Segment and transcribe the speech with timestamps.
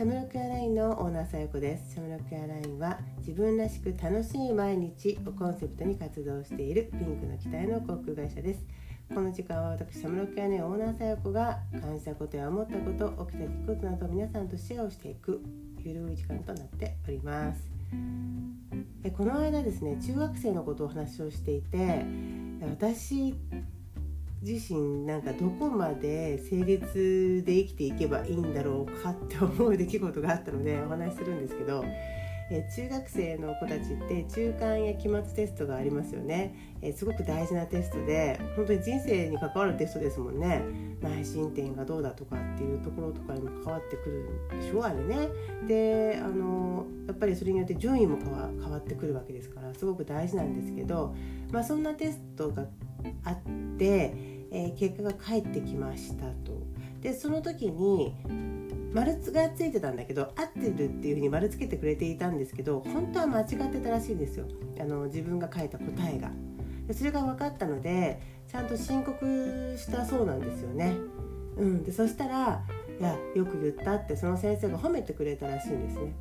[0.00, 1.92] シャムロックエアラインのオーナーさよこです。
[1.92, 8.64] シャムロックエアラインは自分らしく楽しい毎日をコンセプトに活動しているピンクの機体の航空会社です。
[9.14, 15.42] この時間は私シャムロックエアラインオーナーさよこが感じたことや思ったこと起きた出来事など皆さんとシェアをしていく
[15.84, 17.70] ゆるい時間となっております。
[19.04, 22.06] えこの間ですね中学生のことをお話をしていて
[22.62, 23.34] 私
[24.42, 31.84] 自身なんかどこまで成立で生きていけばいいんだろうかって思う出来事があったのでお話しするんですけど
[32.52, 40.62] え中学生の子たちって中間や期末テストがありますよね、えすごく大事なテストで本当に人生に関わるテストですもんね。
[41.00, 45.28] 内申点がどうだとかっていうところとかにも関わってくるんでしょあれね。
[45.68, 51.14] であのやっぱりそれによって順位も変わ変わってくるわけですからすごく大事なんですけど、
[51.52, 52.66] まあ、そんなテストが
[53.24, 53.36] あっ
[53.78, 54.14] て、
[54.50, 56.60] えー、結果が返ってきましたと。
[57.00, 58.14] でその時に
[58.92, 64.46] 丸がついてたんだけど合ってるっていうふうに丸つけてくれていたんですけど本当は間違ってたらしいんですよ。
[64.78, 66.30] あの自分が書いた答えが。
[66.86, 70.96] でそれが分かったのでちゃんと申告したそうなんですよね、
[71.56, 72.64] うん、でそしたら
[72.98, 76.12] 「いやよく言った」ってその先生が褒めてくれたらしいんですね。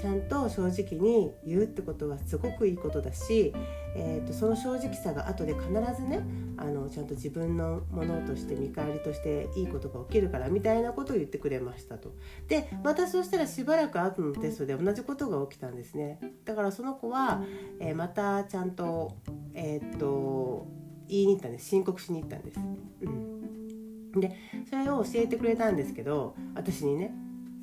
[0.00, 3.52] ちゃんと正直に言うってことはすごくいいことだし、
[3.96, 6.20] えーと、その正直さが後で必ずね
[6.56, 12.14] あのちゃんと自分のものとして見返りとしていいことが起きるからみたいなことを言ってくれましたと。
[12.46, 16.20] でまたそしたらしばらく後のテストで同じことが起きたんですね。
[16.44, 17.42] だからその子は、
[17.80, 19.16] えー、またちゃんと,、
[19.54, 20.68] えーと、
[21.08, 22.60] 言いに行ったんです申告しに行ったんです。
[23.02, 24.32] うん、で
[24.70, 27.12] それを教えてくれたんですけど私にね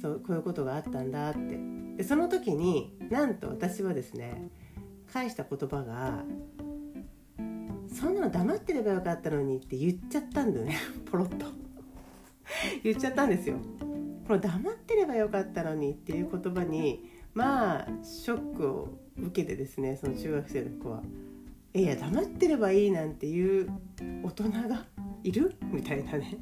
[0.01, 4.49] そうこういうことがあったんだってでその時になんと私はですね
[5.11, 6.23] 返した言葉が
[7.87, 10.75] 「そんなの黙ってればよかったのに」って言っちゃったんだよね。
[11.09, 11.45] ポロッと。
[12.83, 13.57] 言っちゃったんですよ。
[14.27, 21.03] この黙ってればよかったのにっていう言葉にまあショックを受けてですねその中学生の子は
[21.73, 23.69] 「えいや黙ってればいいなんていう
[24.23, 24.85] 大人が
[25.23, 26.37] いる?」みたいなね。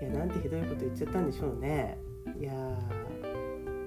[0.00, 1.96] いやなんてひどいこと言っちゃったんでしょうね。
[2.38, 2.52] いや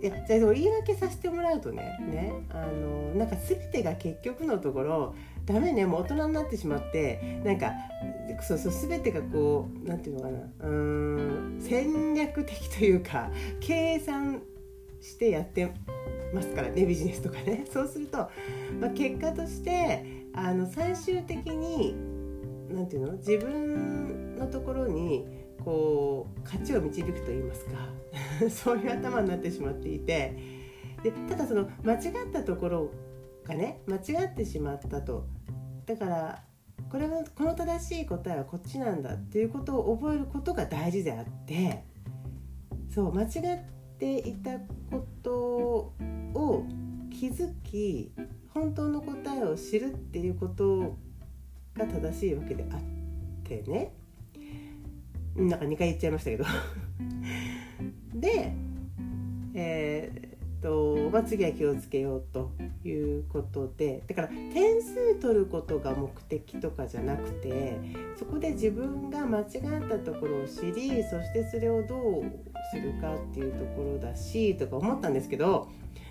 [0.01, 5.15] いやじゃあ言い訳させてもらうとねねあのなんか全てが結局のところ
[5.45, 7.73] ダメねもう大人になってしまってなんか
[8.41, 14.41] そうそう全てがこう何て言うのかなうん戦略的というか計算
[15.01, 15.71] してやって
[16.33, 17.65] ますからねビジネスとかね。
[17.71, 18.17] そうすると、
[18.79, 21.95] まあ、結果としてあの最終的に
[22.69, 25.25] 何て言うの自分のところに
[25.63, 27.71] こう勝ちを導くと言いますか。
[28.49, 30.59] そういう頭になってしまっていて。
[31.03, 32.91] でただその間違ったところ
[33.45, 35.27] がね間違ってしまったと。
[35.85, 36.43] だから
[36.91, 41.83] これはこの正しい答えはこっちなんだっていうことを覚えることが大事であって
[42.89, 43.29] そう間違っ
[43.97, 44.59] ていた
[44.89, 46.65] ことを
[47.11, 48.11] 気づき
[48.53, 50.97] 本当の答えを知るっていうこと
[51.75, 52.79] が正しいわけであっ
[53.43, 53.93] てね。
[55.39, 56.45] なんか2回言っちゃいましたけど。
[58.13, 58.51] で
[59.53, 62.51] えー、っと、まあ、次は気をつけようと
[62.83, 64.03] いうことで。
[64.07, 67.77] だから点数取ることが目的とかじゃなくて
[68.17, 69.45] そこで自分が間違っ
[69.89, 72.23] たところを知りそしてそれをどう
[72.71, 75.67] するかっていうところだしとか思ったんですけど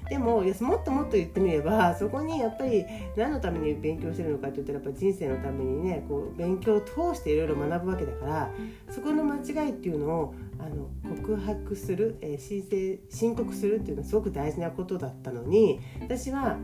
[0.08, 2.84] でもいやもっともっと言ってみればそこにやっぱり
[3.16, 8.50] 何のために勉強してるのかって言ったらやっぱ人生のためにねこう勉強を通していろいろ学ぶわけだから
[8.90, 16.56] そこの間違いっていうのをあの告白する、えー、申請申告するっていうのはすごく大事なことだったのに私は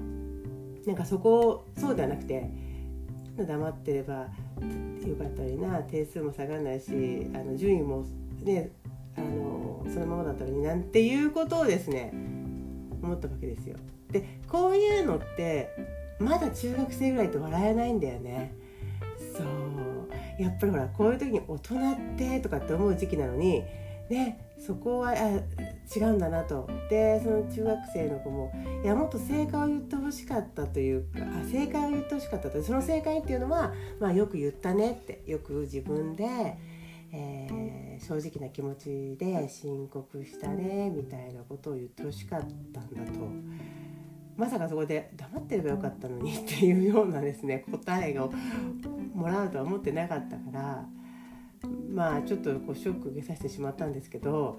[0.87, 2.51] なんかそこをそうではなくて
[3.37, 6.91] 黙ってればよかったりな点数も下がらないし
[7.35, 8.07] あの順位も
[8.43, 8.71] ね
[9.17, 12.13] あのそのままだったのになんていうことをですね
[13.05, 13.77] 思ったわけですよ。
[14.11, 15.71] でこういうのって
[16.19, 18.55] まだ中学生ぐらいって笑えないんだよね。
[19.37, 23.63] そうやっぱりほらこういう時に大人ってとかって思う時期なのに
[24.09, 28.53] ねそこはあ違うんだなとでその中学生の子も
[28.83, 36.27] いやもっと正解を言ってほしかったというかあ正解を言ってほしかったとその正解っていうのは、まあ、よく言ったねってよく自分で、
[37.17, 42.41] えー、正直な気持ちで申告したねみたいなことを言ってほしかっ
[42.73, 43.21] たんだと。
[44.37, 48.33] まさかそこで黙ってればよかったのにっていうようなですね答えを
[49.15, 50.85] もらうとは思ってなかったから
[51.89, 54.59] まあちょっとこうショック受けさせてしまったんですけど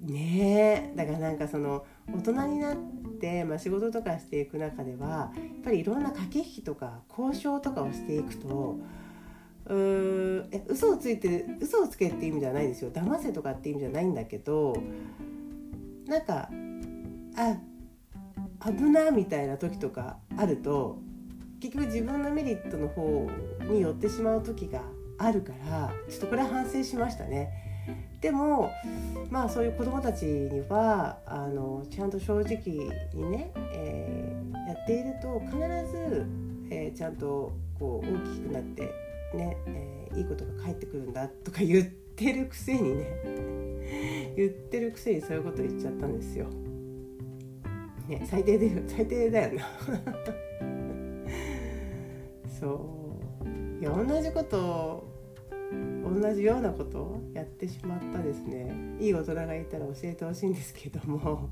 [0.00, 2.76] ねえだからなんかその大人になっ
[3.20, 8.80] て、まあ、仕事とかしていく中ではやっぱりいろんな駆け引きとか交渉とかをしていくと
[9.68, 14.76] うーえ嘘をついて嘘をつけって意味じゃないですよ騙せとかって意味じゃないんだけど
[16.06, 16.48] なんか
[17.36, 17.56] あ
[18.72, 20.98] 危なみたいな時とかあると
[21.60, 23.28] 結局自分のメリットの方
[23.70, 24.82] に寄ってしまう時が
[25.18, 27.50] あるからちょっとこれは反省しましたね。
[28.20, 28.70] でも
[29.30, 32.58] まあそういう子どもたちにはあのちゃんと正直
[33.14, 36.26] にね、えー、やっていると必ず、
[36.70, 39.05] えー、ちゃんとこう大きくなって
[39.36, 43.06] ね、えー、いいことが返ってくるんだとか言ってるくせにね
[44.36, 46.46] 言ってるくせにそういうこと言っちゃったんですよ。
[48.08, 49.64] ね最低で最低だよな。
[52.48, 53.80] そう。
[53.80, 55.04] いや同じこと
[55.70, 58.96] 同じようなことをやってしまったですね。
[58.98, 61.50] いい大人がいたら教えてほしいんですけども。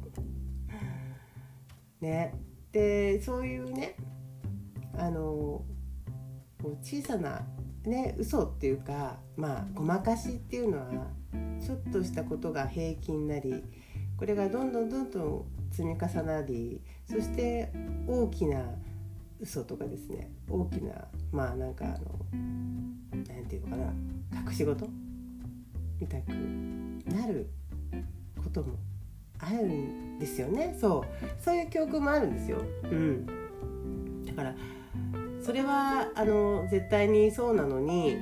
[2.00, 2.34] ね。
[2.72, 3.94] でそういうね
[4.94, 5.64] あの
[6.82, 7.46] 小さな
[7.84, 11.08] ね嘘っていうかまあごまかしっていうのは
[11.64, 13.62] ちょっとしたことが平均なり
[14.16, 17.72] これがどんどんどんどん積み重なりそして
[18.06, 18.64] 大きな
[19.40, 20.92] 嘘とかですね大きな
[21.32, 21.96] まあなんかあの
[23.12, 24.88] 何て言うのかな隠し事
[26.00, 27.50] みたくなる
[28.42, 28.76] ことも
[29.38, 30.76] あるんですよね。
[30.80, 31.42] そう。
[31.42, 32.58] そういう教訓もあるんですよ。
[32.84, 34.54] うん、だから
[35.44, 38.16] それはあの絶対にそうなのに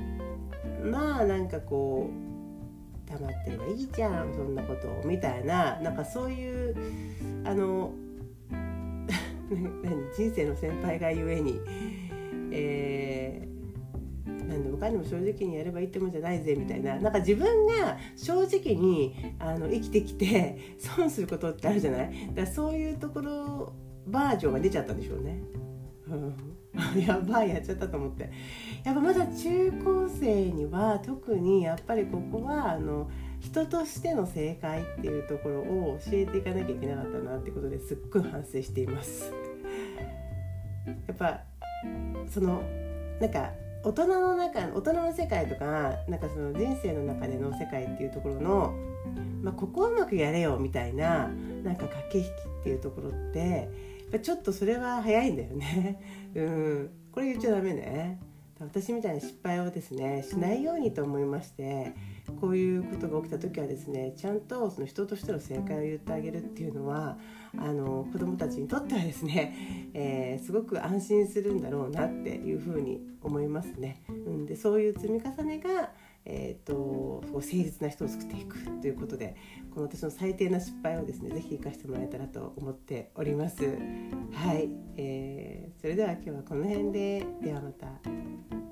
[0.85, 6.75] まあなんかこう黙ってればいいじゃんそんなことみたいななんかそういう
[7.45, 7.93] あの
[10.17, 11.61] 人生の先輩がゆえに、
[12.51, 22.27] えー、何でもかんでも正直にやればいいってもんじゃないぜみたいななんか自分が正直にあの生きてきて損することってあるじゃない？
[22.35, 23.73] だからそういうところ
[24.07, 25.39] バージョンが出ちゃったんでしょうね。
[26.13, 26.35] うん。
[27.01, 28.31] やばいやっちゃったと思って。
[28.85, 33.11] やっぱまだ中高生には特にやっぱりここはあの
[33.41, 39.33] 人としての正解っていうところを教えていかなきゃいけなかったなってことですっごい反省しています。
[40.87, 41.41] やっぱ
[42.29, 42.63] その
[43.21, 43.53] なんか
[43.85, 48.75] 大人の中大人の世界とかなんかその人生の中での世界っていうところの、
[49.43, 51.29] まあ、ここをうまくやれよみたいな
[51.65, 52.31] なんか駆け引きっ
[52.65, 53.69] ていうところって
[54.21, 56.01] ちょっとそれは早いんだよね。
[56.35, 58.21] うんこれ言っちゃダメね。
[58.59, 61.95] 私みたいな失敗をですねしないようにと思いまして
[62.41, 67.19] こういうことが起きた時はですねちゃんとその人としての正解を言ってあげるっていうのは
[67.59, 69.55] あの子どもたちにとってはですね、
[69.93, 74.03] えー、すごく安心するんだろうなっていうふうに思いますね。
[74.09, 75.93] うん、でそういう積み重ねが
[76.25, 79.37] えーと、と誠実な人を作っていくということで
[79.75, 83.65] この私の最低な失敗をですね是非生かしてもらえたらと思っております。
[83.65, 88.72] はい、えー、それでは今日はこの辺でではまた。